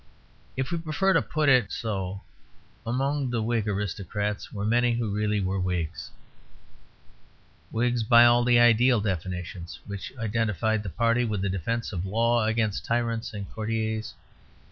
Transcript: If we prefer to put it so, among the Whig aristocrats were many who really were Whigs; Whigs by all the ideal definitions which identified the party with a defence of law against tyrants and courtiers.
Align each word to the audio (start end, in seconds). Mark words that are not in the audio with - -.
If 0.57 0.71
we 0.71 0.79
prefer 0.79 1.13
to 1.13 1.21
put 1.21 1.47
it 1.47 1.71
so, 1.71 2.23
among 2.87 3.29
the 3.29 3.43
Whig 3.43 3.67
aristocrats 3.67 4.51
were 4.51 4.65
many 4.65 4.93
who 4.95 5.13
really 5.13 5.39
were 5.39 5.59
Whigs; 5.59 6.09
Whigs 7.69 8.01
by 8.01 8.25
all 8.25 8.43
the 8.43 8.57
ideal 8.59 8.99
definitions 8.99 9.79
which 9.85 10.11
identified 10.17 10.81
the 10.81 10.89
party 10.89 11.23
with 11.23 11.45
a 11.45 11.49
defence 11.49 11.93
of 11.93 12.03
law 12.03 12.45
against 12.45 12.83
tyrants 12.83 13.31
and 13.35 13.47
courtiers. 13.51 14.15